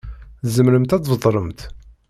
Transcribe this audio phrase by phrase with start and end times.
[0.45, 1.59] Tzemremt ad tbeṭlemt?